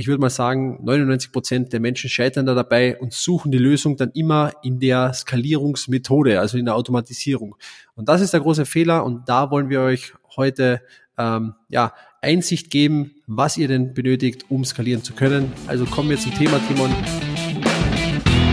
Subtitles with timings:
[0.00, 3.98] Ich würde mal sagen, 99 Prozent der Menschen scheitern da dabei und suchen die Lösung
[3.98, 7.54] dann immer in der Skalierungsmethode, also in der Automatisierung.
[7.96, 10.80] Und das ist der große Fehler und da wollen wir euch heute
[11.18, 11.92] ähm, ja,
[12.22, 15.52] Einsicht geben, was ihr denn benötigt, um skalieren zu können.
[15.66, 16.94] Also kommen wir zum Thema, Timon.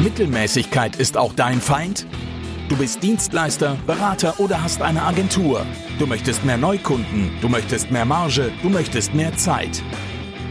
[0.04, 2.05] Mittelmäßigkeit ist auch dein Feind?
[2.68, 5.66] Du bist Dienstleister, Berater oder hast eine Agentur.
[5.98, 9.82] Du möchtest mehr Neukunden, du möchtest mehr Marge, du möchtest mehr Zeit.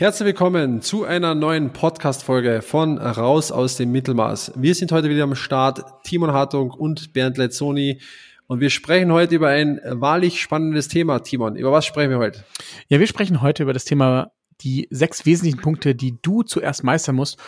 [0.00, 4.52] Herzlich willkommen zu einer neuen Podcast-Folge von Raus aus dem Mittelmaß.
[4.56, 8.00] Wir sind heute wieder am Start, Timon Hartung und Bernd Leitzoni.
[8.46, 11.54] Und wir sprechen heute über ein wahrlich spannendes Thema, Timon.
[11.54, 12.46] Über was sprechen wir heute?
[12.88, 17.16] Ja, wir sprechen heute über das Thema die sechs wesentlichen Punkte, die du zuerst meistern
[17.16, 17.38] musst,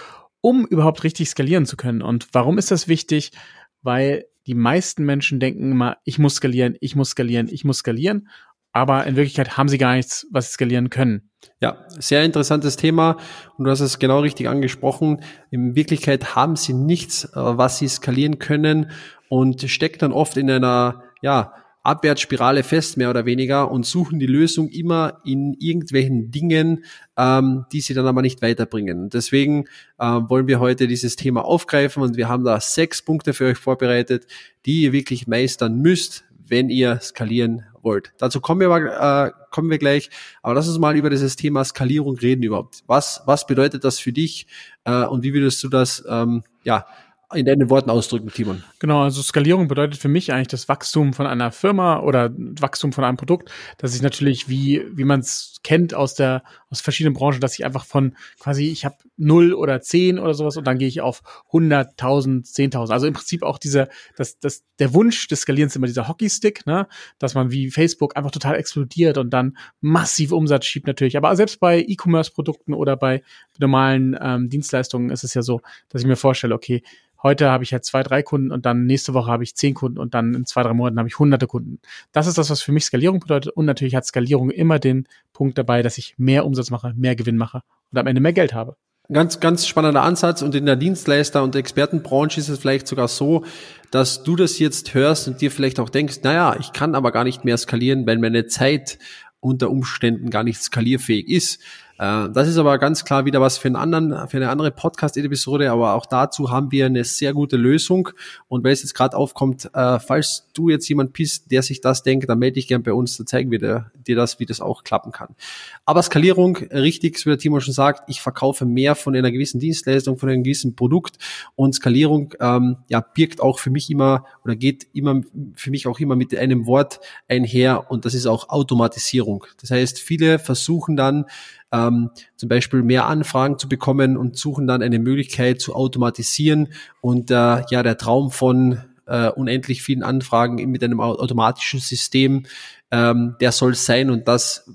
[0.42, 2.02] um überhaupt richtig skalieren zu können.
[2.02, 3.32] Und warum ist das wichtig?
[3.80, 8.28] Weil die meisten Menschen denken immer, ich muss skalieren, ich muss skalieren, ich muss skalieren.
[8.72, 11.30] Aber in Wirklichkeit haben sie gar nichts, was sie skalieren können.
[11.60, 13.16] Ja, sehr interessantes Thema
[13.58, 15.22] und du hast es genau richtig angesprochen.
[15.50, 18.90] In Wirklichkeit haben sie nichts, äh, was sie skalieren können
[19.28, 21.52] und steckt dann oft in einer, ja,
[21.84, 26.84] Abwärtsspirale fest, mehr oder weniger, und suchen die Lösung immer in irgendwelchen Dingen,
[27.16, 29.10] ähm, die sie dann aber nicht weiterbringen.
[29.10, 29.64] Deswegen
[29.98, 33.58] äh, wollen wir heute dieses Thema aufgreifen und wir haben da sechs Punkte für euch
[33.58, 34.26] vorbereitet,
[34.64, 38.12] die ihr wirklich meistern müsst, wenn ihr skalieren wollt.
[38.18, 40.10] Dazu kommen wir, mal, äh, kommen wir gleich.
[40.42, 42.84] Aber lass uns mal über dieses Thema Skalierung reden überhaupt.
[42.86, 44.46] Was, was bedeutet das für dich
[44.84, 46.86] äh, und wie würdest du das ähm, ja,
[47.34, 48.62] in deinen Worten ausdrücken, Timon.
[48.78, 53.04] Genau, also Skalierung bedeutet für mich eigentlich das Wachstum von einer Firma oder Wachstum von
[53.04, 57.40] einem Produkt, dass ich natürlich, wie, wie man es kennt aus der, aus verschiedenen Branchen,
[57.40, 60.88] dass ich einfach von quasi, ich habe null oder zehn oder sowas und dann gehe
[60.88, 61.22] ich auf
[61.52, 62.90] 100.000, 10.000.
[62.90, 66.88] Also im Prinzip auch dieser, das, das, der Wunsch des Skalierens immer dieser Hockeystick, ne,
[67.18, 71.18] dass man wie Facebook einfach total explodiert und dann massiv Umsatz schiebt natürlich.
[71.18, 73.22] Aber selbst bei E-Commerce-Produkten oder bei
[73.58, 75.60] normalen ähm, Dienstleistungen ist es ja so,
[75.90, 76.82] dass ich mir vorstelle, okay,
[77.22, 79.98] heute habe ich halt zwei, drei Kunden und dann nächste Woche habe ich zehn Kunden
[79.98, 81.78] und dann in zwei, drei Monaten habe ich hunderte Kunden.
[82.12, 83.52] Das ist das, was für mich Skalierung bedeutet.
[83.52, 85.06] Und natürlich hat Skalierung immer den
[85.42, 88.54] Punkt dabei, dass ich mehr Umsatz mache, mehr Gewinn mache und am Ende mehr Geld
[88.54, 88.76] habe.
[89.12, 93.44] Ganz, ganz spannender Ansatz und in der Dienstleister- und Expertenbranche ist es vielleicht sogar so,
[93.90, 97.24] dass du das jetzt hörst und dir vielleicht auch denkst, naja, ich kann aber gar
[97.24, 99.00] nicht mehr skalieren, weil meine Zeit
[99.40, 101.60] unter Umständen gar nicht skalierfähig ist.
[102.02, 105.70] Äh, das ist aber ganz klar wieder was für einen anderen, für eine andere Podcast-Episode,
[105.70, 108.08] aber auch dazu haben wir eine sehr gute Lösung.
[108.48, 112.02] Und weil es jetzt gerade aufkommt, äh, falls du jetzt jemand bist, der sich das
[112.02, 114.60] denkt, dann melde dich gern bei uns, dann zeigen wir dir, dir das, wie das
[114.60, 115.36] auch klappen kann.
[115.84, 120.18] Aber Skalierung, richtig, wie der Timo schon sagt, ich verkaufe mehr von einer gewissen Dienstleistung,
[120.18, 121.18] von einem gewissen Produkt
[121.54, 125.20] und Skalierung ähm, ja, birgt auch für mich immer oder geht immer
[125.54, 126.98] für mich auch immer mit einem Wort
[127.28, 129.46] einher und das ist auch Automatisierung.
[129.60, 131.26] Das heißt, viele versuchen dann
[131.72, 136.68] ähm, zum Beispiel mehr Anfragen zu bekommen und suchen dann eine Möglichkeit zu automatisieren.
[137.00, 137.34] Und äh,
[137.70, 142.44] ja, der Traum von äh, unendlich vielen Anfragen mit einem automatischen System,
[142.90, 144.70] ähm, der soll sein und das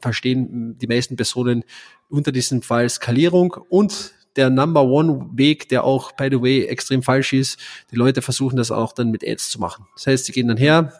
[0.00, 1.64] verstehen die meisten Personen
[2.08, 7.02] unter diesem Fall Skalierung und der Number One Weg, der auch, by the way, extrem
[7.02, 7.58] falsch ist.
[7.90, 9.86] Die Leute versuchen das auch dann mit Ads zu machen.
[9.94, 10.92] Das heißt, sie gehen dann her,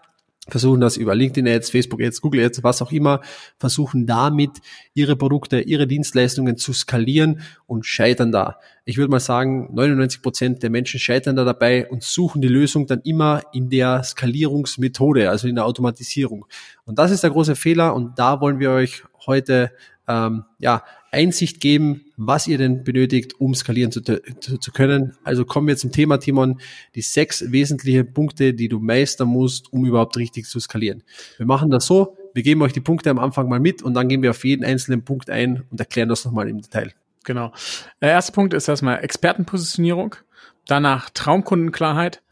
[0.49, 3.21] versuchen das über LinkedIn-Ads, Facebook-Ads, Google-Ads, was auch immer,
[3.59, 4.51] versuchen damit
[4.93, 8.59] ihre Produkte, ihre Dienstleistungen zu skalieren und scheitern da.
[8.85, 12.89] Ich würde mal sagen, 99 Prozent der Menschen scheitern da dabei und suchen die Lösung
[12.89, 16.47] dann immer in der Skalierungsmethode, also in der Automatisierung.
[16.85, 19.71] Und das ist der große Fehler und da wollen wir euch heute
[20.13, 24.21] ähm, ja, Einsicht geben, was ihr denn benötigt, um skalieren zu, zu,
[24.59, 25.15] zu, können.
[25.25, 26.61] Also kommen wir zum Thema, Timon,
[26.95, 31.03] die sechs wesentlichen Punkte, die du meistern musst, um überhaupt richtig zu skalieren.
[31.37, 34.09] Wir machen das so, wir geben euch die Punkte am Anfang mal mit und dann
[34.09, 36.93] gehen wir auf jeden einzelnen Punkt ein und erklären das nochmal im Detail.
[37.25, 37.53] Genau.
[38.01, 40.17] Der erste Punkt ist erstmal Expertenpositionierung,
[40.67, 42.23] danach Traumkundenklarheit,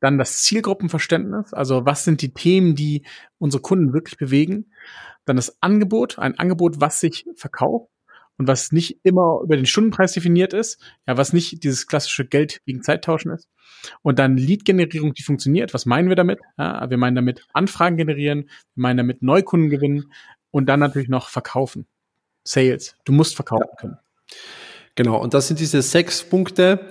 [0.00, 3.02] dann das Zielgruppenverständnis, also was sind die Themen, die
[3.38, 4.66] unsere Kunden wirklich bewegen,
[5.28, 7.90] dann das Angebot, ein Angebot, was sich verkauft
[8.38, 12.64] und was nicht immer über den Stundenpreis definiert ist, ja, was nicht dieses klassische Geld
[12.64, 13.48] gegen Zeit tauschen ist.
[14.02, 15.74] Und dann Lead-Generierung, die funktioniert.
[15.74, 16.40] Was meinen wir damit?
[16.56, 20.12] Ja, wir meinen damit Anfragen generieren, wir meinen damit Neukunden gewinnen
[20.50, 21.86] und dann natürlich noch verkaufen.
[22.44, 22.96] Sales.
[23.04, 23.76] Du musst verkaufen ja.
[23.76, 23.98] können.
[24.94, 26.88] Genau, und das sind diese sechs Punkte,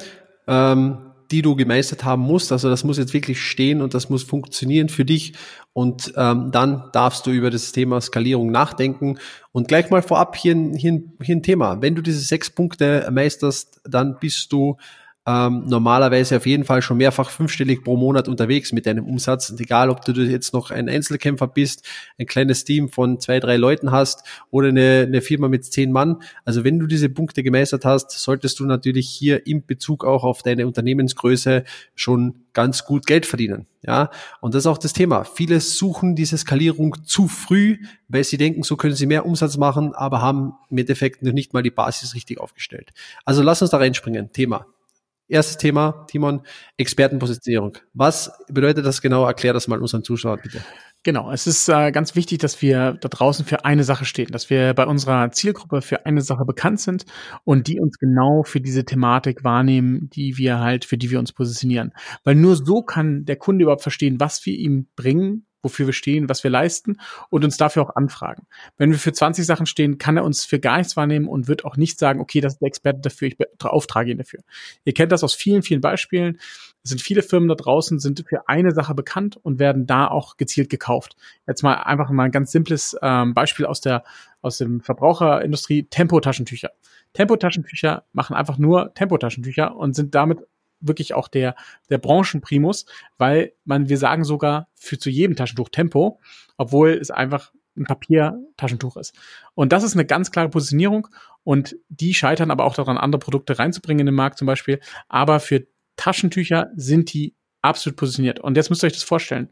[0.47, 2.51] ähm, die du gemeistert haben musst.
[2.51, 5.33] Also das muss jetzt wirklich stehen und das muss funktionieren für dich.
[5.73, 9.19] Und ähm, dann darfst du über das Thema Skalierung nachdenken.
[9.51, 11.81] Und gleich mal vorab hier, hier, hier ein Thema.
[11.81, 14.77] Wenn du diese sechs Punkte meisterst, dann bist du
[15.27, 19.49] ähm, normalerweise auf jeden Fall schon mehrfach fünfstellig pro Monat unterwegs mit deinem Umsatz.
[19.49, 21.85] Und egal, ob du jetzt noch ein Einzelkämpfer bist,
[22.17, 26.21] ein kleines Team von zwei, drei Leuten hast oder eine, eine Firma mit zehn Mann.
[26.45, 30.43] Also wenn du diese Punkte gemeistert hast, solltest du natürlich hier im Bezug auch auf
[30.43, 33.67] deine Unternehmensgröße schon ganz gut Geld verdienen.
[33.85, 35.25] Ja, und das ist auch das Thema.
[35.25, 39.93] Viele suchen diese Skalierung zu früh, weil sie denken, so können sie mehr Umsatz machen,
[39.93, 42.93] aber haben im Endeffekt noch nicht mal die Basis richtig aufgestellt.
[43.25, 44.31] Also lass uns da reinspringen.
[44.31, 44.65] Thema.
[45.29, 46.41] Erstes Thema, Timon,
[46.77, 47.77] Expertenpositionierung.
[47.93, 49.25] Was bedeutet das genau?
[49.25, 50.61] Erklär das mal unseren Zuschauern bitte.
[51.03, 54.49] Genau, es ist äh, ganz wichtig, dass wir da draußen für eine Sache stehen, dass
[54.49, 57.05] wir bei unserer Zielgruppe für eine Sache bekannt sind
[57.43, 61.33] und die uns genau für diese Thematik wahrnehmen, die wir halt, für die wir uns
[61.33, 61.93] positionieren.
[62.23, 66.29] Weil nur so kann der Kunde überhaupt verstehen, was wir ihm bringen wofür wir stehen,
[66.29, 66.97] was wir leisten
[67.29, 68.47] und uns dafür auch anfragen.
[68.77, 71.65] Wenn wir für 20 Sachen stehen, kann er uns für gar nichts wahrnehmen und wird
[71.65, 74.39] auch nicht sagen, okay, das ist der Experte dafür, ich beauftrage ihn dafür.
[74.85, 76.39] Ihr kennt das aus vielen, vielen Beispielen.
[76.83, 80.37] Es sind viele Firmen da draußen, sind für eine Sache bekannt und werden da auch
[80.37, 81.17] gezielt gekauft.
[81.45, 84.03] Jetzt mal einfach mal ein ganz simples ähm, Beispiel aus der
[84.41, 86.71] aus dem Verbraucherindustrie, Tempotaschentücher.
[87.13, 90.39] Tempotaschentücher machen einfach nur Tempotaschentücher und sind damit
[90.79, 91.55] wirklich auch der,
[91.89, 92.85] der Branchenprimus,
[93.17, 96.19] weil man, wir sagen sogar für zu jedem Taschentuch Tempo,
[96.57, 99.13] obwohl es einfach ein Papiertaschentuch ist.
[99.53, 101.07] Und das ist eine ganz klare Positionierung
[101.43, 104.79] und die scheitern aber auch daran, andere Produkte reinzubringen in den Markt zum Beispiel.
[105.07, 108.39] Aber für Taschentücher sind die absolut positioniert.
[108.39, 109.49] Und jetzt müsst ihr euch das vorstellen.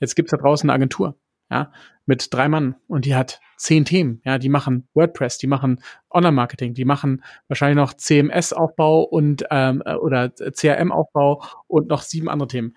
[0.00, 1.18] Jetzt gibt's da draußen eine Agentur
[1.50, 1.72] ja,
[2.06, 6.74] mit drei Mann und die hat zehn Themen, ja, die machen WordPress, die machen Online-Marketing,
[6.74, 12.76] die machen wahrscheinlich noch CMS-Aufbau und ähm, äh, oder CRM-Aufbau und noch sieben andere Themen.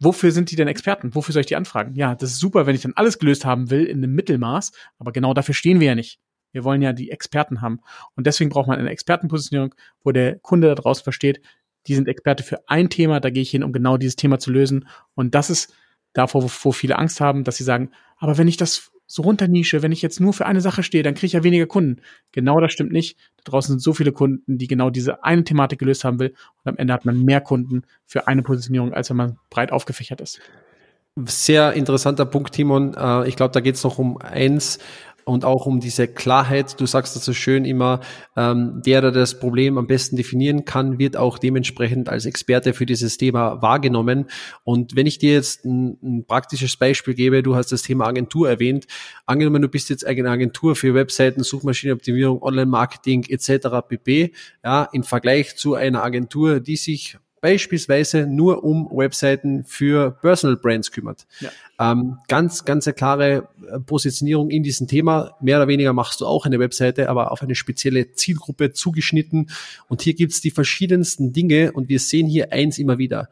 [0.00, 1.14] Wofür sind die denn Experten?
[1.14, 1.94] Wofür soll ich die anfragen?
[1.96, 5.12] Ja, das ist super, wenn ich dann alles gelöst haben will in einem Mittelmaß, aber
[5.12, 6.20] genau dafür stehen wir ja nicht.
[6.52, 7.80] Wir wollen ja die Experten haben.
[8.14, 11.40] Und deswegen braucht man eine Expertenpositionierung, wo der Kunde da draußen versteht,
[11.86, 14.50] die sind Experte für ein Thema, da gehe ich hin, um genau dieses Thema zu
[14.50, 14.88] lösen.
[15.14, 15.74] Und das ist
[16.12, 19.90] davor, wo, viele Angst haben, dass sie sagen, aber wenn ich das so runternische, wenn
[19.90, 22.02] ich jetzt nur für eine Sache stehe, dann kriege ich ja weniger Kunden.
[22.30, 23.16] Genau das stimmt nicht.
[23.38, 26.34] Da draußen sind so viele Kunden, die genau diese eine Thematik gelöst haben will.
[26.62, 30.20] Und am Ende hat man mehr Kunden für eine Positionierung, als wenn man breit aufgefächert
[30.20, 30.40] ist.
[31.24, 32.94] Sehr interessanter Punkt, Timon.
[32.94, 34.78] Äh, ich glaube, da geht es noch um eins,
[35.28, 36.80] und auch um diese Klarheit.
[36.80, 38.00] Du sagst das so schön immer,
[38.36, 42.86] ähm, der, der das Problem am besten definieren kann, wird auch dementsprechend als Experte für
[42.86, 44.26] dieses Thema wahrgenommen.
[44.64, 48.48] Und wenn ich dir jetzt ein, ein praktisches Beispiel gebe, du hast das Thema Agentur
[48.48, 48.86] erwähnt.
[49.26, 53.68] Angenommen, du bist jetzt eine Agentur für Webseiten, Suchmaschinenoptimierung, Online-Marketing etc.
[53.86, 54.32] pp.
[54.64, 60.90] Ja, im Vergleich zu einer Agentur, die sich beispielsweise nur um Webseiten für Personal Brands
[60.90, 61.26] kümmert.
[61.40, 61.50] Ja.
[61.80, 65.36] Ähm, ganz, ganz klare äh, Positionierung in diesem Thema.
[65.40, 69.50] Mehr oder weniger machst du auch eine Webseite, aber auf eine spezielle Zielgruppe zugeschnitten.
[69.88, 73.28] Und hier gibt's die verschiedensten Dinge und wir sehen hier eins immer wieder.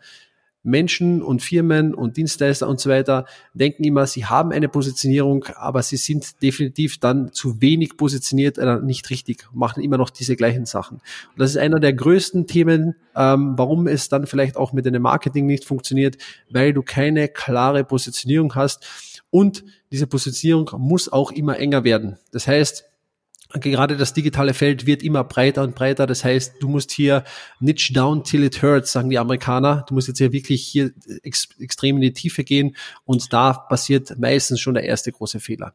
[0.67, 3.25] Menschen und Firmen und Dienstleister und so weiter
[3.55, 8.81] denken immer, sie haben eine Positionierung, aber sie sind definitiv dann zu wenig positioniert oder
[8.81, 10.97] nicht richtig, machen immer noch diese gleichen Sachen.
[10.97, 15.01] Und das ist einer der größten Themen, ähm, warum es dann vielleicht auch mit dem
[15.01, 16.19] Marketing nicht funktioniert,
[16.51, 18.85] weil du keine klare Positionierung hast
[19.31, 22.19] und diese Positionierung muss auch immer enger werden.
[22.33, 22.85] Das heißt,
[23.53, 26.07] gerade das digitale Feld wird immer breiter und breiter.
[26.07, 27.25] Das heißt, du musst hier
[27.61, 29.85] niche down till it hurts, sagen die Amerikaner.
[29.89, 34.19] Du musst jetzt hier wirklich hier ex extrem in die Tiefe gehen und da passiert
[34.19, 35.75] meistens schon der erste große Fehler.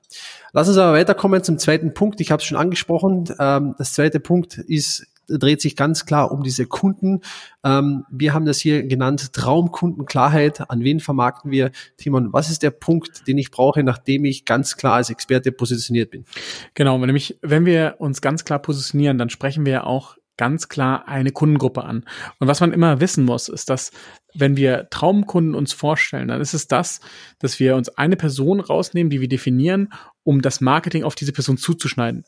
[0.54, 2.22] Lass uns aber weiterkommen zum zweiten Punkt.
[2.22, 3.30] Ich habe es schon angesprochen.
[3.40, 7.22] Ähm, das zweite Punkt ist dreht sich ganz klar um diese Kunden.
[7.64, 10.70] Ähm, wir haben das hier genannt Traumkundenklarheit.
[10.70, 11.72] An wen vermarkten wir?
[11.98, 16.12] Timon, was ist der Punkt, den ich brauche, nachdem ich ganz klar als Experte positioniert
[16.12, 16.26] bin?
[16.74, 21.32] Genau, nämlich wenn wir uns ganz klar positionieren, dann sprechen wir auch ganz klar eine
[21.32, 22.04] Kundengruppe an.
[22.40, 23.92] Und was man immer wissen muss, ist, dass
[24.34, 27.00] wenn wir Traumkunden uns vorstellen, dann ist es das,
[27.38, 31.58] dass wir uns eine Person rausnehmen, die wir definieren, um das Marketing auf diese Person
[31.58, 32.24] zuzuschneiden.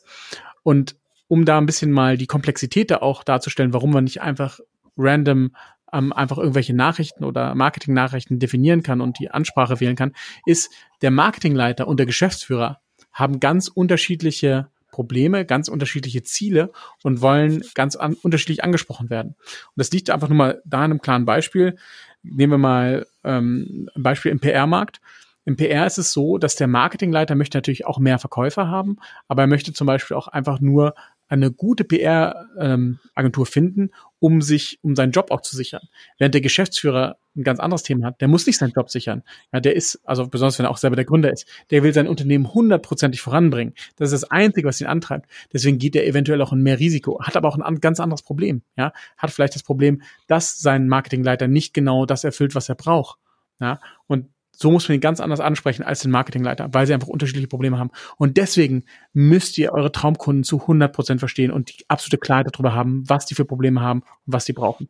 [0.62, 0.96] Und
[1.28, 4.60] um da ein bisschen mal die Komplexität da auch darzustellen, warum man nicht einfach
[4.96, 5.54] random
[5.92, 10.12] ähm, einfach irgendwelche Nachrichten oder Marketing-Nachrichten definieren kann und die Ansprache wählen kann,
[10.44, 10.70] ist
[11.02, 12.80] der Marketingleiter und der Geschäftsführer
[13.12, 16.70] haben ganz unterschiedliche Probleme, ganz unterschiedliche Ziele
[17.02, 19.30] und wollen ganz an, unterschiedlich angesprochen werden.
[19.30, 21.76] Und das liegt einfach nur mal da in einem klaren Beispiel.
[22.22, 25.00] Nehmen wir mal ähm, ein Beispiel im PR-Markt.
[25.46, 29.42] Im PR ist es so, dass der Marketingleiter möchte natürlich auch mehr Verkäufer haben, aber
[29.42, 30.94] er möchte zum Beispiel auch einfach nur
[31.34, 35.82] eine gute PR-Agentur ähm, finden, um sich, um seinen Job auch zu sichern.
[36.18, 39.22] Während der Geschäftsführer ein ganz anderes Thema hat, der muss nicht seinen Job sichern.
[39.52, 42.08] Ja, der ist, also besonders wenn er auch selber der Gründer ist, der will sein
[42.08, 43.74] Unternehmen hundertprozentig voranbringen.
[43.96, 45.28] Das ist das Einzige, was ihn antreibt.
[45.52, 48.62] Deswegen geht er eventuell auch in mehr Risiko, hat aber auch ein ganz anderes Problem.
[48.76, 53.18] Ja, hat vielleicht das Problem, dass sein Marketingleiter nicht genau das erfüllt, was er braucht.
[53.60, 57.08] Ja, und so muss man ihn ganz anders ansprechen als den Marketingleiter, weil sie einfach
[57.08, 57.90] unterschiedliche Probleme haben.
[58.16, 62.74] Und deswegen müsst ihr eure Traumkunden zu 100 Prozent verstehen und die absolute Klarheit darüber
[62.74, 64.88] haben, was die für Probleme haben und was die brauchen.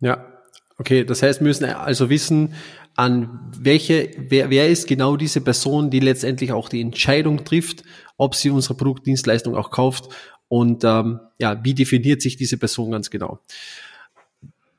[0.00, 0.26] Ja,
[0.78, 1.04] okay.
[1.04, 2.54] Das heißt, wir müssen also wissen,
[2.96, 7.84] an welche, wer, wer ist genau diese Person, die letztendlich auch die Entscheidung trifft,
[8.16, 10.08] ob sie unsere Produktdienstleistung auch kauft
[10.48, 13.38] und ähm, ja, wie definiert sich diese Person ganz genau.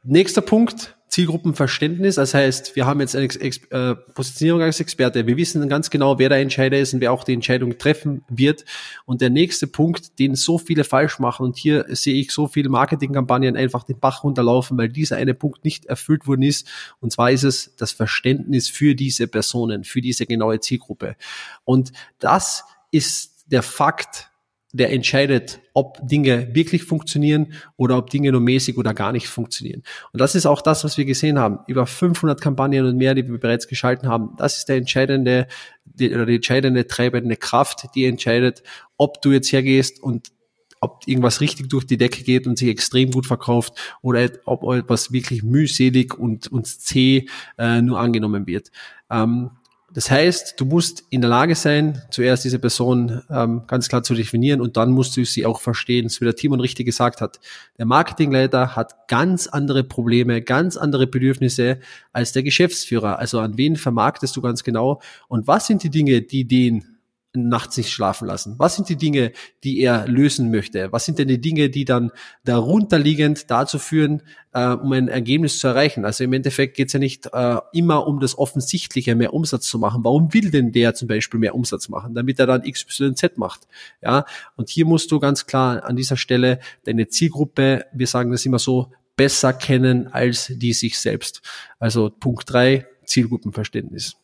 [0.04, 2.16] Nächster Punkt, Zielgruppenverständnis.
[2.16, 5.28] Das heißt, wir haben jetzt eine Ex äh, Positionierung als Experte.
[5.28, 8.66] Wir wissen ganz genau, wer der Entscheider ist und wer auch die Entscheidung treffen wird.
[9.06, 12.70] Und der nächste Punkt, den so viele falsch machen, und hier sehe ich so viele
[12.70, 16.68] Marketingkampagnen einfach den Bach runterlaufen, weil dieser eine Punkt nicht erfüllt worden ist.
[17.00, 21.16] Und zwar ist es das Verständnis für diese Personen, für diese genaue Zielgruppe.
[21.64, 24.31] Und das ist der Fakt,
[24.74, 29.84] der entscheidet, ob Dinge wirklich funktionieren oder ob Dinge nur mäßig oder gar nicht funktionieren.
[30.14, 31.60] Und das ist auch das, was wir gesehen haben.
[31.68, 34.36] Über 500 Kampagnen und mehr, die wir bereits geschalten haben.
[34.38, 35.48] Das ist der entscheidende,
[35.86, 38.64] die, oder die entscheidende treibende Kraft, die entscheidet,
[38.98, 40.32] ob du jetzt hergehst und
[40.80, 45.12] ob irgendwas richtig durch die Decke geht und sich extrem gut verkauft oder ob etwas
[45.12, 48.72] wirklich mühselig und, und zäh äh, nur angenommen wird.
[49.10, 49.52] Ähm,
[49.94, 54.14] das heißt, du musst in der Lage sein, zuerst diese Person ähm, ganz klar zu
[54.14, 56.08] definieren und dann musst du sie auch verstehen.
[56.08, 57.40] So wie der Timon richtig gesagt hat.
[57.78, 61.80] Der Marketingleiter hat ganz andere Probleme, ganz andere Bedürfnisse
[62.14, 63.20] als der Geschäftsführer.
[63.20, 66.98] Also an wen vermarktest du ganz genau und was sind die Dinge, die den
[67.34, 68.56] nachts nicht schlafen lassen?
[68.58, 69.32] Was sind die Dinge,
[69.64, 70.92] die er lösen möchte?
[70.92, 72.12] Was sind denn die Dinge, die dann
[72.44, 74.22] darunterliegend dazu führen,
[74.54, 76.06] äh, um ein Ergebnis zu erreichen?
[76.06, 79.80] Also im Endeffekt geht es ja nicht äh, immer um das Offensichtliche, mehr Umsatz zu
[79.80, 80.04] machen.
[80.04, 82.14] Warum will denn der zum Beispiel mehr Umsatz machen?
[82.14, 83.68] Damit er dann XYZ macht.
[84.02, 88.46] Ja, und hier musst du ganz klar an dieser Stelle deine Zielgruppe, wir sagen das
[88.46, 91.42] immer so, besser kennen als die sich selbst.
[91.80, 94.16] Also Punkt drei Zielgruppenverständnis.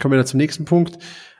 [0.00, 0.98] Kommen wir dann zum nächsten Punkt.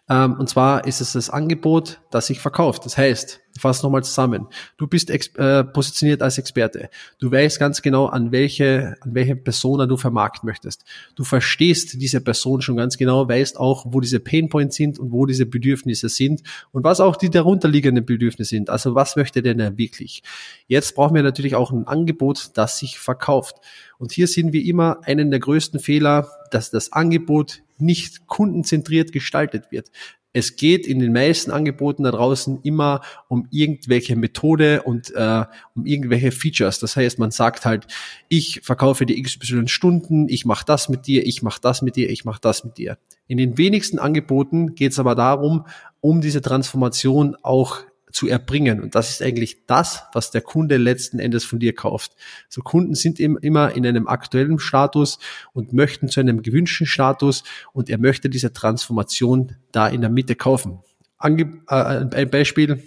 [0.09, 2.85] Ähm, und zwar ist es das Angebot, das sich verkauft.
[2.85, 4.49] Das heißt, ich fasse nochmal zusammen.
[4.77, 6.91] Du bist äh, positioniert als Experte.
[7.21, 10.85] Du weißt ganz genau, an welche, an welche Persona du vermarkten möchtest.
[11.15, 15.25] Du verstehst diese Person schon ganz genau, weißt auch, wo diese Painpoints sind und wo
[15.25, 16.43] diese Bedürfnisse sind
[16.73, 18.71] und was auch die darunterliegenden Bedürfnisse sind.
[18.71, 20.23] Also was möchte denn er wirklich?
[20.67, 23.57] Jetzt brauchen wir natürlich auch ein Angebot, das sich verkauft.
[23.99, 29.71] Und hier sehen wir immer einen der größten Fehler, dass das Angebot nicht kundenzentriert gestaltet
[29.71, 29.91] wird.
[30.37, 35.45] Es geht in den meisten Angeboten da draußen immer um irgendwelche Methode und äh,
[35.77, 36.81] um irgendwelche Features.
[36.81, 37.87] Das heißt, man sagt halt,
[38.29, 42.11] ich verkaufe die XY Stunden, ich mache das mit dir, ich mache das mit dir,
[42.11, 42.99] ich mache das mit dir.
[43.29, 45.67] In den wenigsten Angeboten geht es aber darum,
[46.01, 48.81] um diese Transformation auch zu erbringen.
[48.81, 52.13] Und das ist eigentlich das, was der Kunde letzten Endes von dir kauft.
[52.49, 55.19] So Kunden sind immer in einem aktuellen Status
[55.53, 57.43] und möchten zu einem gewünschten Status
[57.73, 60.79] und er möchte diese Transformation da in der Mitte kaufen.
[61.19, 62.83] Ange äh, ein Beispiel,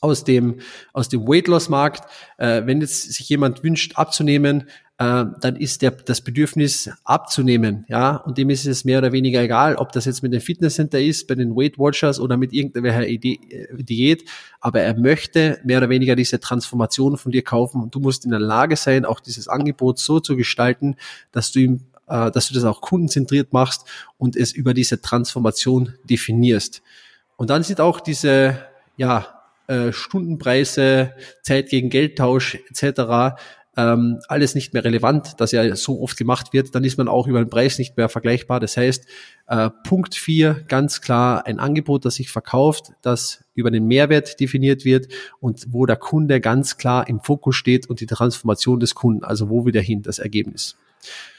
[0.00, 0.60] aus dem,
[0.92, 2.10] aus dem Weight Loss Markt.
[2.38, 4.68] Äh, wenn jetzt sich jemand wünscht abzunehmen,
[5.00, 9.40] äh, dann ist der, das Bedürfnis abzunehmen, ja, und dem ist es mehr oder weniger
[9.40, 13.08] egal, ob das jetzt mit dem Fitnesscenter ist, bei den Weight Watchers oder mit irgendwelcher
[13.08, 14.24] Idee, äh, Diät,
[14.60, 17.80] aber er möchte mehr oder weniger diese Transformation von dir kaufen.
[17.82, 20.96] Und du musst in der Lage sein, auch dieses Angebot so zu gestalten,
[21.32, 23.86] dass du ihm äh, dass du das auch kundenzentriert machst
[24.18, 26.82] und es über diese Transformation definierst.
[27.38, 28.58] Und dann sind auch diese,
[28.98, 33.38] ja, äh, Stundenpreise, Zeit gegen Geldtausch etc
[33.76, 37.26] ähm, alles nicht mehr relevant, dass ja so oft gemacht wird, dann ist man auch
[37.26, 38.58] über den Preis nicht mehr vergleichbar.
[38.60, 39.06] Das heißt,
[39.46, 44.84] äh, Punkt vier ganz klar ein Angebot, das sich verkauft, das über den Mehrwert definiert
[44.84, 45.08] wird
[45.38, 49.48] und wo der Kunde ganz klar im Fokus steht und die Transformation des Kunden, also
[49.48, 50.76] wo wieder hin, das Ergebnis.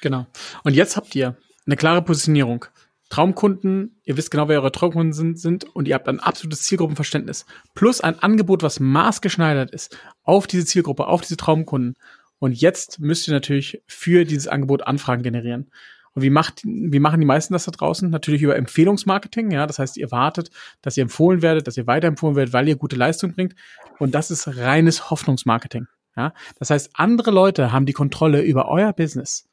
[0.02, 0.26] Genau.
[0.64, 1.36] Und jetzt habt ihr
[1.66, 2.66] eine klare Positionierung.
[3.10, 7.46] Traumkunden, ihr wisst genau, wer eure Traumkunden sind, sind und ihr habt ein absolutes Zielgruppenverständnis
[7.76, 11.98] plus ein Angebot, was maßgeschneidert ist auf diese Zielgruppe, auf diese Traumkunden.
[12.42, 15.70] Und jetzt müsst ihr natürlich für dieses Angebot Anfragen generieren.
[16.14, 18.10] Und wie macht, wie machen die meisten das da draußen?
[18.10, 19.68] Natürlich über Empfehlungsmarketing, ja.
[19.68, 20.50] Das heißt, ihr wartet,
[20.82, 23.54] dass ihr empfohlen werdet, dass ihr weiterempfohlen werdet, weil ihr gute Leistung bringt.
[24.00, 25.86] Und das ist reines Hoffnungsmarketing,
[26.18, 26.34] ja.
[26.58, 29.48] Das heißt, andere Leute haben die Kontrolle über euer Business,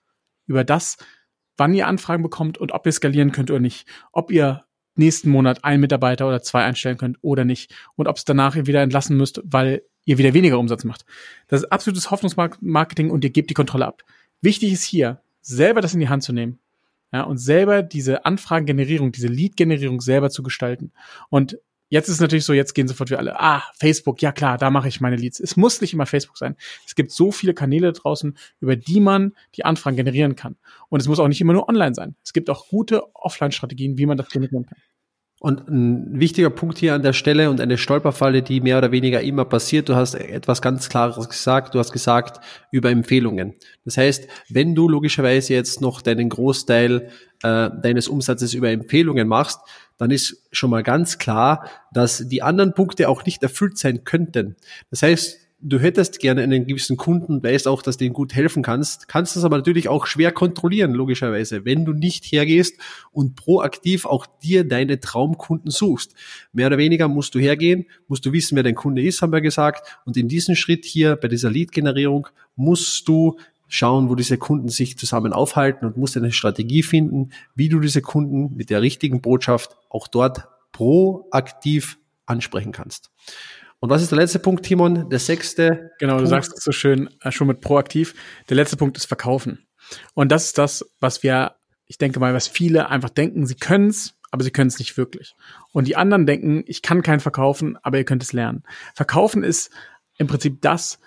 [0.46, 0.96] über das,
[1.58, 3.86] wann ihr Anfragen bekommt und ob ihr skalieren könnt oder nicht.
[4.12, 4.64] Ob ihr
[4.94, 7.70] nächsten Monat einen Mitarbeiter oder zwei einstellen könnt oder nicht.
[7.96, 11.04] Und ob es danach ihr wieder entlassen müsst, weil ihr wieder weniger Umsatz macht.
[11.48, 14.02] Das ist absolutes Hoffnungsmarketing und ihr gebt die Kontrolle ab.
[14.40, 16.58] Wichtig ist hier, selber das in die Hand zu nehmen.
[17.12, 20.92] Ja, und selber diese Anfragengenerierung, diese Lead-Generierung selber zu gestalten.
[21.30, 21.58] Und
[21.90, 24.68] Jetzt ist es natürlich so, jetzt gehen sofort wir alle, ah, Facebook, ja klar, da
[24.68, 25.40] mache ich meine Leads.
[25.40, 26.54] Es muss nicht immer Facebook sein.
[26.86, 30.56] Es gibt so viele Kanäle draußen, über die man die Anfragen generieren kann.
[30.90, 32.14] Und es muss auch nicht immer nur online sein.
[32.22, 34.76] Es gibt auch gute Offline-Strategien, wie man das generieren kann.
[35.40, 39.20] Und ein wichtiger Punkt hier an der Stelle und eine Stolperfalle, die mehr oder weniger
[39.20, 39.88] immer passiert.
[39.88, 41.74] Du hast etwas ganz Klares gesagt.
[41.74, 43.54] Du hast gesagt über Empfehlungen.
[43.84, 47.10] Das heißt, wenn du logischerweise jetzt noch deinen Großteil
[47.44, 49.60] äh, deines Umsatzes über Empfehlungen machst,
[49.96, 54.56] dann ist schon mal ganz klar, dass die anderen Punkte auch nicht erfüllt sein könnten.
[54.90, 58.62] Das heißt, du hättest gerne einen gewissen Kunden, weißt auch, dass du ihm gut helfen
[58.62, 62.76] kannst, kannst das aber natürlich auch schwer kontrollieren, logischerweise, wenn du nicht hergehst
[63.10, 66.14] und proaktiv auch dir deine Traumkunden suchst.
[66.52, 69.40] Mehr oder weniger musst du hergehen, musst du wissen, wer dein Kunde ist, haben wir
[69.40, 73.36] gesagt, und in diesem Schritt hier bei dieser Lead-Generierung musst du
[73.66, 78.00] schauen, wo diese Kunden sich zusammen aufhalten und musst eine Strategie finden, wie du diese
[78.00, 83.10] Kunden mit der richtigen Botschaft auch dort proaktiv ansprechen kannst.
[83.80, 85.08] Und was ist der letzte Punkt, Timon?
[85.08, 85.92] Der sechste.
[85.98, 86.26] Genau, Punkt.
[86.26, 88.14] du sagst es so schön, äh, schon mit proaktiv.
[88.48, 89.66] Der letzte Punkt ist Verkaufen.
[90.14, 91.56] Und das ist das, was wir,
[91.86, 94.96] ich denke mal, was viele einfach denken, sie können es, aber sie können es nicht
[94.96, 95.34] wirklich.
[95.72, 98.64] Und die anderen denken, ich kann kein verkaufen, aber ihr könnt es lernen.
[98.94, 99.70] Verkaufen ist
[100.18, 100.98] im Prinzip das,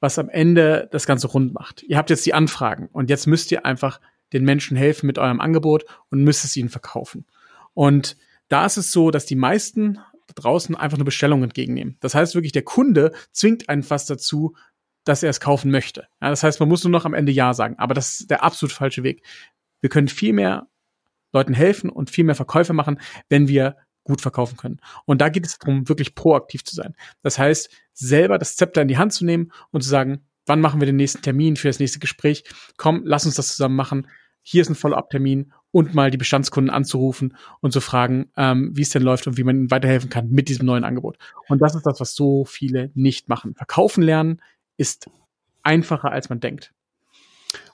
[0.00, 1.82] was am Ende das Ganze rund macht.
[1.82, 4.00] Ihr habt jetzt die Anfragen und jetzt müsst ihr einfach
[4.32, 7.26] den Menschen helfen mit eurem Angebot und müsst es ihnen verkaufen.
[7.74, 8.16] Und
[8.48, 9.98] da ist es so, dass die meisten
[10.34, 11.96] draußen einfach eine Bestellung entgegennehmen.
[12.00, 14.54] Das heißt wirklich, der Kunde zwingt einen fast dazu,
[15.04, 16.06] dass er es kaufen möchte.
[16.20, 17.76] Ja, das heißt, man muss nur noch am Ende Ja sagen.
[17.78, 19.24] Aber das ist der absolut falsche Weg.
[19.80, 20.68] Wir können viel mehr
[21.32, 24.80] Leuten helfen und viel mehr Verkäufe machen, wenn wir gut verkaufen können.
[25.04, 26.94] Und da geht es darum, wirklich proaktiv zu sein.
[27.22, 30.80] Das heißt, selber das Zepter in die Hand zu nehmen und zu sagen, wann machen
[30.80, 32.44] wir den nächsten Termin für das nächste Gespräch?
[32.76, 34.08] Komm, lass uns das zusammen machen.
[34.42, 38.90] Hier ist ein Follow-up-Termin und mal die Bestandskunden anzurufen und zu fragen, ähm, wie es
[38.90, 41.18] denn läuft und wie man ihnen weiterhelfen kann mit diesem neuen Angebot.
[41.48, 43.54] Und das ist das, was so viele nicht machen.
[43.54, 44.40] Verkaufen lernen
[44.76, 45.10] ist
[45.62, 46.72] einfacher, als man denkt.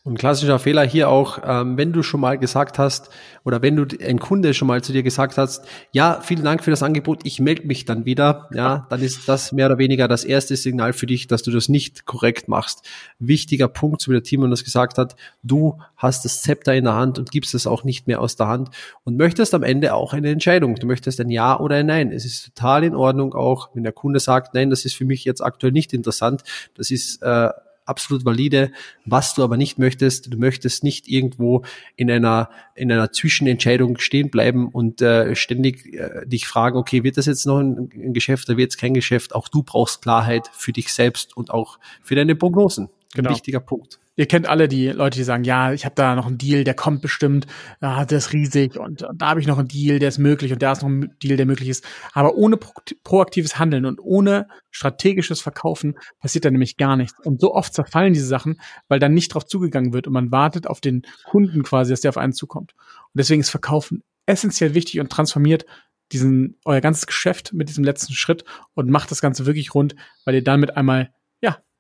[0.07, 3.09] Und klassischer Fehler hier auch, ähm, wenn du schon mal gesagt hast
[3.43, 6.71] oder wenn du ein Kunde schon mal zu dir gesagt hast, ja, vielen Dank für
[6.71, 10.25] das Angebot, ich melde mich dann wieder, ja, dann ist das mehr oder weniger das
[10.25, 12.87] erste Signal für dich, dass du das nicht korrekt machst.
[13.19, 16.97] Wichtiger Punkt, so wie der Timon das gesagt hat, du hast das Zepter in der
[16.97, 18.69] Hand und gibst es auch nicht mehr aus der Hand
[19.05, 20.75] und möchtest am Ende auch eine Entscheidung.
[20.75, 22.13] Du möchtest ein Ja oder ein Nein.
[22.13, 25.25] Es ist total in Ordnung auch, wenn der Kunde sagt, nein, das ist für mich
[25.25, 26.43] jetzt aktuell nicht interessant.
[26.75, 27.49] Das ist äh,
[27.85, 28.73] absolut valide.
[29.05, 31.65] Was du aber nicht möchtest, du möchtest nicht irgendwo
[31.97, 37.17] in einer in einer Zwischenentscheidung stehen bleiben und äh, ständig äh, dich fragen, okay, wird
[37.17, 39.35] das jetzt noch ein, ein Geschäft oder wird es kein Geschäft?
[39.35, 42.89] Auch du brauchst Klarheit für dich selbst und auch für deine Prognosen.
[43.15, 43.31] Genau.
[43.31, 46.27] Ein wichtiger Punkt ihr kennt alle die Leute, die sagen, ja, ich habe da noch
[46.27, 47.47] einen Deal, der kommt bestimmt,
[47.81, 50.53] ja, der ist riesig und, und da habe ich noch einen Deal, der ist möglich
[50.53, 51.85] und da ist noch ein Deal, der möglich ist.
[52.13, 52.73] Aber ohne pro
[53.03, 57.19] proaktives Handeln und ohne strategisches Verkaufen passiert da nämlich gar nichts.
[57.25, 60.67] Und so oft zerfallen diese Sachen, weil dann nicht drauf zugegangen wird und man wartet
[60.67, 62.75] auf den Kunden quasi, dass der auf einen zukommt.
[62.77, 65.67] Und deswegen ist Verkaufen essentiell wichtig und transformiert
[66.13, 70.35] diesen euer ganzes Geschäft mit diesem letzten Schritt und macht das Ganze wirklich rund, weil
[70.35, 71.11] ihr damit einmal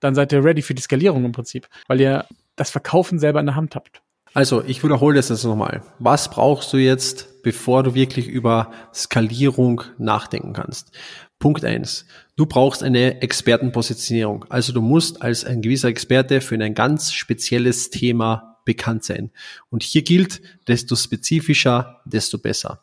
[0.04, 3.46] dann seid ihr ready für die Skalierung im Prinzip, weil ihr das Verkaufen selber in
[3.46, 4.02] der Hand habt.
[4.34, 5.82] Also, ich wiederhole das jetzt nochmal.
[5.98, 10.90] Was brauchst du jetzt, bevor du wirklich über Skalierung nachdenken kannst?
[11.38, 12.04] Punkt eins:
[12.36, 14.44] Du brauchst eine Expertenpositionierung.
[14.48, 19.30] Also du musst als ein gewisser Experte für ein ganz spezielles Thema bekannt sein.
[19.70, 22.82] Und hier gilt, desto spezifischer, desto besser.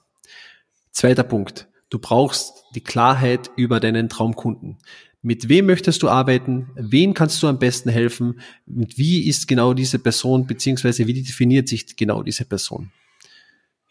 [0.92, 1.68] Zweiter Punkt.
[1.90, 4.78] Du brauchst die Klarheit über deinen Traumkunden.
[5.24, 6.72] Mit wem möchtest du arbeiten?
[6.76, 8.40] Wen kannst du am besten helfen?
[8.66, 12.92] Und wie ist genau diese Person, beziehungsweise wie definiert sich genau diese Person?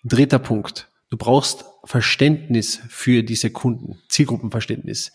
[0.03, 0.90] Dritter Punkt.
[1.09, 5.12] Du brauchst Verständnis für diese Kunden, Zielgruppenverständnis.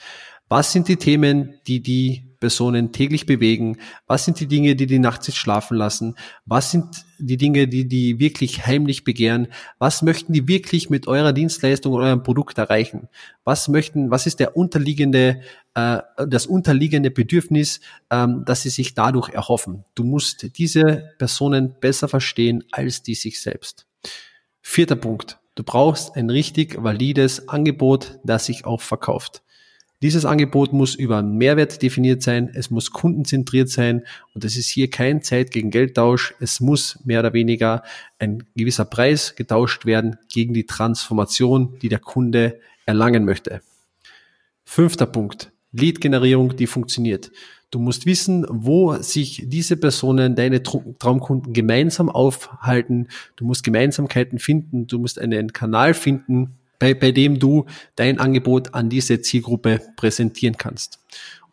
[0.48, 3.80] Was sind die Themen, die die Personen täglich bewegen?
[4.06, 6.14] Was sind die Dinge, die die nachts nicht schlafen lassen?
[6.46, 6.86] Was sind
[7.18, 9.48] die Dinge, die die wirklich heimlich begehren?
[9.80, 13.10] Was möchten die wirklich mit eurer Dienstleistung oder eurem Produkt erreichen?
[13.46, 15.42] Was möchten, was ist der unterliegende,
[15.74, 17.80] äh, das unterliegende Bedürfnis,
[18.12, 19.84] ähm, dass sie sich dadurch erhoffen?
[19.96, 23.88] Du musst diese Personen besser verstehen als die sich selbst.
[24.62, 25.40] Vierter Punkt.
[25.56, 29.42] Du brauchst ein richtig valides Angebot, das sich auch verkauft.
[30.02, 34.04] Dieses Angebot muss über Mehrwert definiert sein, es muss kundenzentriert sein
[34.34, 36.36] und es ist hier kein Zeit gegen Geldtausch.
[36.40, 37.82] Es muss mehr oder weniger
[38.20, 43.62] ein gewisser Preis getauscht werden gegen die Transformation, die der Kunde erlangen möchte.
[44.66, 45.52] Fünfter Punkt.
[45.72, 47.32] Lead-Generierung, die funktioniert.
[47.72, 53.08] Du musst wissen, wo sich diese Personen, deine Traumkunden gemeinsam aufhalten.
[53.36, 54.88] Du musst Gemeinsamkeiten finden.
[54.88, 60.58] Du musst einen Kanal finden, bei, bei dem du dein Angebot an diese Zielgruppe präsentieren
[60.58, 61.00] kannst.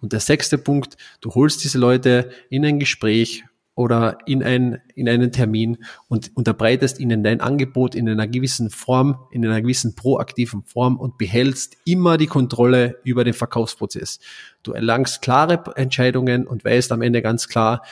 [0.01, 5.09] Und der sechste Punkt, du holst diese Leute in ein Gespräch oder in, ein, in
[5.09, 10.63] einen Termin und unterbreitest ihnen dein Angebot in einer gewissen Form, in einer gewissen proaktiven
[10.65, 14.21] Form und behältst immer die Kontrolle über den Verkaufsprozess.
[14.63, 17.83] Du erlangst klare Entscheidungen und weißt am Ende ganz klar,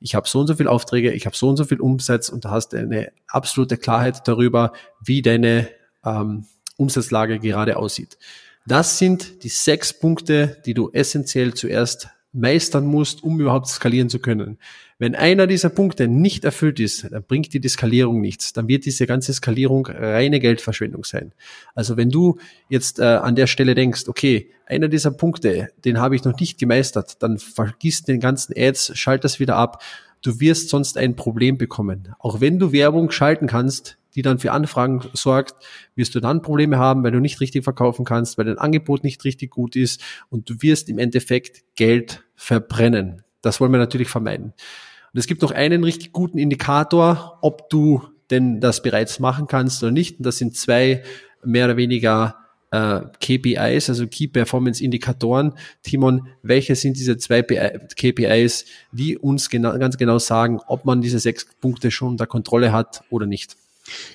[0.00, 2.44] ich habe so und so viele Aufträge, ich habe so und so viel Umsatz und
[2.44, 5.68] du hast eine absolute Klarheit darüber, wie deine
[6.04, 6.44] ähm,
[6.76, 8.18] Umsatzlage gerade aussieht.
[8.66, 14.18] Das sind die sechs Punkte, die du essentiell zuerst meistern musst, um überhaupt skalieren zu
[14.18, 14.58] können.
[14.98, 18.52] Wenn einer dieser Punkte nicht erfüllt ist, dann bringt dir die Skalierung nichts.
[18.52, 21.32] Dann wird diese ganze Skalierung reine Geldverschwendung sein.
[21.74, 26.16] Also wenn du jetzt äh, an der Stelle denkst, okay, einer dieser Punkte, den habe
[26.16, 29.82] ich noch nicht gemeistert, dann vergiss den ganzen Ads, schalt das wieder ab.
[30.22, 32.14] Du wirst sonst ein Problem bekommen.
[32.18, 36.78] Auch wenn du Werbung schalten kannst, die dann für Anfragen sorgt, wirst du dann Probleme
[36.78, 40.48] haben, weil du nicht richtig verkaufen kannst, weil dein Angebot nicht richtig gut ist und
[40.48, 43.22] du wirst im Endeffekt Geld verbrennen.
[43.42, 44.54] Das wollen wir natürlich vermeiden.
[45.12, 49.82] Und es gibt noch einen richtig guten Indikator, ob du denn das bereits machen kannst
[49.82, 50.18] oder nicht.
[50.18, 51.02] Und das sind zwei
[51.44, 52.36] mehr oder weniger
[52.70, 55.52] äh, KPIs, also Key Performance Indikatoren.
[55.82, 61.18] Timon, welche sind diese zwei KPIs, die uns genau, ganz genau sagen, ob man diese
[61.18, 63.56] sechs Punkte schon unter Kontrolle hat oder nicht?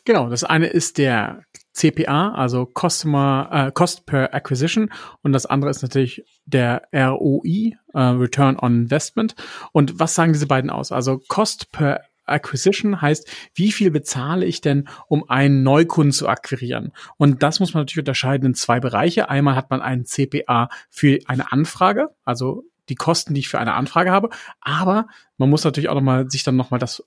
[0.06, 5.72] Genau, das eine ist der CPA, also Customer äh, Cost per Acquisition, und das andere
[5.72, 9.36] ist natürlich der ROI, äh, Return on Investment.
[9.72, 10.92] Und was sagen diese beiden aus?
[10.92, 16.92] Also Cost per Acquisition heißt, wie viel bezahle ich denn, um einen Neukunden zu akquirieren?
[17.18, 19.30] Und das muss man natürlich unterscheiden in zwei Bereiche.
[19.30, 23.74] Einmal hat man einen CPA für eine Anfrage, also die Kosten, die ich für eine
[23.74, 24.30] Anfrage habe,
[24.62, 27.04] aber man muss natürlich auch noch mal sich dann noch mal das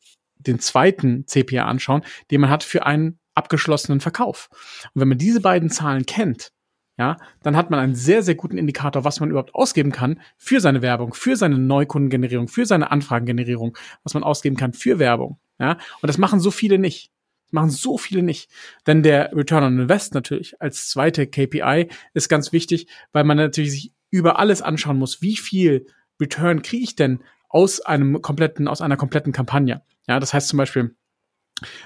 [0.47, 4.49] den zweiten CPA anschauen, den man hat für einen abgeschlossenen Verkauf.
[4.95, 6.53] Und wenn man diese beiden Zahlen kennt,
[6.99, 10.61] ja, dann hat man einen sehr, sehr guten Indikator, was man überhaupt ausgeben kann für
[10.61, 15.39] seine Werbung, für seine Neukundengenerierung, für seine Anfragengenerierung, was man ausgeben kann für Werbung.
[15.59, 17.11] Ja, und das machen so viele nicht.
[17.47, 18.51] Das machen so viele nicht.
[18.87, 23.73] Denn der Return on Invest natürlich als zweite KPI ist ganz wichtig, weil man natürlich
[23.73, 25.87] sich über alles anschauen muss, wie viel
[26.21, 29.83] Return kriege ich denn aus einem kompletten, aus einer kompletten Kampagne.
[30.09, 30.95] Ja, das heißt zum Beispiel,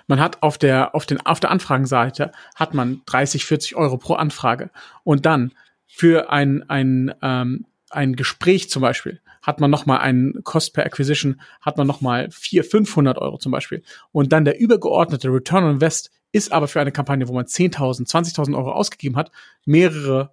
[0.07, 4.15] man hat auf der, auf den, auf der Anfragenseite hat man 30, 40 Euro pro
[4.15, 4.71] Anfrage.
[5.05, 5.53] Und dann
[5.87, 11.41] für ein, ein, ähm, ein Gespräch zum Beispiel hat man nochmal einen Cost per Acquisition,
[11.61, 13.83] hat man nochmal 400, 500 Euro zum Beispiel.
[14.11, 18.09] Und dann der übergeordnete Return on Invest ist aber für eine Kampagne, wo man 10.000,
[18.11, 19.31] 20.000 Euro ausgegeben hat,
[19.65, 20.33] mehrere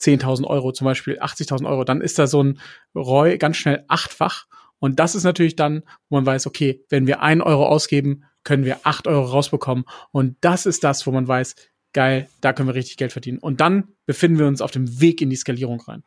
[0.00, 1.84] 10.000 Euro, zum Beispiel 80.000 Euro.
[1.84, 2.58] Dann ist da so ein
[2.94, 4.46] ROI ganz schnell achtfach.
[4.84, 8.66] Und das ist natürlich dann, wo man weiß, okay, wenn wir einen Euro ausgeben, können
[8.66, 9.86] wir acht Euro rausbekommen.
[10.10, 11.56] Und das ist das, wo man weiß,
[11.94, 13.38] geil, da können wir richtig Geld verdienen.
[13.38, 16.02] Und dann befinden wir uns auf dem Weg in die Skalierung rein.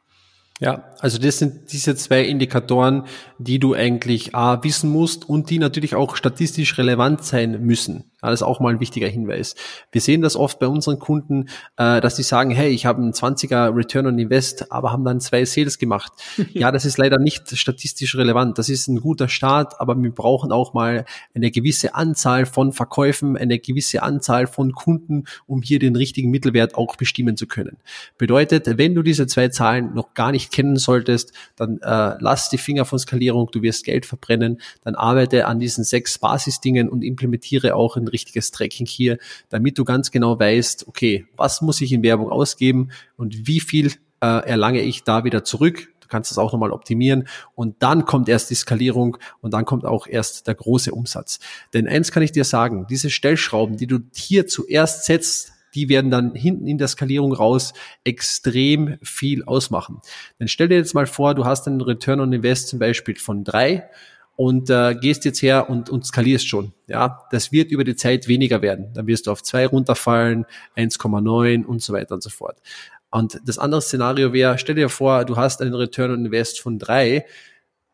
[0.60, 3.06] Ja, also das sind diese zwei Indikatoren,
[3.40, 8.06] die du eigentlich A, wissen musst und die natürlich auch statistisch relevant sein müssen.
[8.24, 9.56] Ja, das ist auch mal ein wichtiger Hinweis.
[9.92, 13.14] Wir sehen das oft bei unseren Kunden, äh, dass die sagen, hey, ich habe einen
[13.14, 16.12] 20er Return on Invest, aber haben dann zwei Sales gemacht.
[16.54, 18.58] ja, das ist leider nicht statistisch relevant.
[18.58, 23.38] Das ist ein guter Start, aber wir brauchen auch mal eine gewisse Anzahl von Verkäufen,
[23.38, 27.78] eine gewisse Anzahl von Kunden, um hier den richtigen Mittelwert auch bestimmen zu können.
[28.18, 32.58] Bedeutet, wenn du diese zwei Zahlen noch gar nicht kennen solltest, dann äh, lass die
[32.58, 32.98] Finger von
[33.28, 38.06] Skalierung, du wirst Geld verbrennen, dann arbeite an diesen sechs Basisdingen und implementiere auch in
[38.06, 39.18] ein richtiges Tracking hier,
[39.50, 43.92] damit du ganz genau weißt, okay, was muss ich in Werbung ausgeben und wie viel
[44.22, 45.90] äh, erlange ich da wieder zurück.
[46.00, 49.84] Du kannst es auch nochmal optimieren und dann kommt erst die Skalierung und dann kommt
[49.84, 51.40] auch erst der große Umsatz.
[51.74, 56.12] Denn eins kann ich dir sagen, diese Stellschrauben, die du hier zuerst setzt, die werden
[56.12, 60.02] dann hinten in der Skalierung raus extrem viel ausmachen.
[60.40, 63.44] Dann stell dir jetzt mal vor, du hast einen Return on Invest zum Beispiel von
[63.44, 63.90] drei
[64.36, 66.72] und äh, gehst jetzt her und, und skalierst schon.
[66.88, 68.94] Ja, das wird über die Zeit weniger werden.
[68.94, 72.62] Dann wirst du auf zwei runterfallen, 1,9 und so weiter und so fort.
[73.10, 76.78] Und das andere Szenario wäre, stell dir vor, du hast einen Return on Invest von
[76.78, 77.26] drei,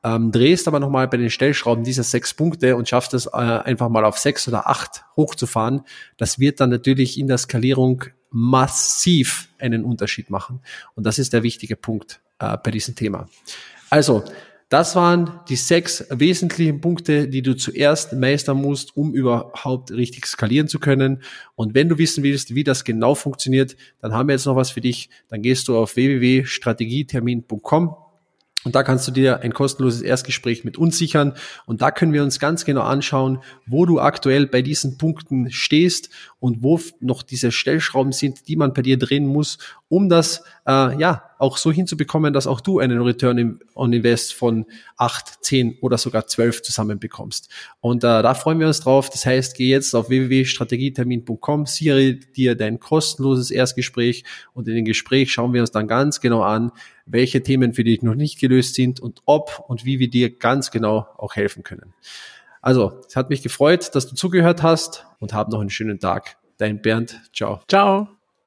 [0.03, 3.89] ähm, drehst aber nochmal bei den Stellschrauben dieser sechs Punkte und schaffst es äh, einfach
[3.89, 5.81] mal auf sechs oder acht hochzufahren.
[6.17, 10.59] Das wird dann natürlich in der Skalierung massiv einen Unterschied machen.
[10.95, 13.27] Und das ist der wichtige Punkt äh, bei diesem Thema.
[13.89, 14.23] Also,
[14.69, 20.67] das waren die sechs wesentlichen Punkte, die du zuerst meistern musst, um überhaupt richtig skalieren
[20.67, 21.21] zu können.
[21.53, 24.71] Und wenn du wissen willst, wie das genau funktioniert, dann haben wir jetzt noch was
[24.71, 25.11] für dich.
[25.29, 27.95] Dann gehst du auf www.strategietermin.com
[28.63, 31.33] und da kannst du dir ein kostenloses Erstgespräch mit uns sichern.
[31.65, 36.09] Und da können wir uns ganz genau anschauen, wo du aktuell bei diesen Punkten stehst
[36.39, 39.57] und wo noch diese Stellschrauben sind, die man bei dir drehen muss,
[39.89, 44.65] um das äh, ja auch so hinzubekommen, dass auch du einen Return on Invest von
[44.97, 47.49] acht, zehn oder sogar zwölf zusammenbekommst.
[47.81, 49.09] Und äh, da freuen wir uns drauf.
[49.09, 54.23] Das heißt, geh jetzt auf www.strategietermin.com, sichere dir dein kostenloses Erstgespräch
[54.53, 56.71] und in dem Gespräch schauen wir uns dann ganz genau an,
[57.05, 60.71] welche Themen für dich noch nicht gelöst sind und ob und wie wir dir ganz
[60.71, 61.93] genau auch helfen können.
[62.61, 66.37] Also, es hat mich gefreut, dass du zugehört hast und hab noch einen schönen Tag.
[66.57, 67.19] Dein Bernd.
[67.33, 67.61] Ciao.
[67.67, 68.07] Ciao.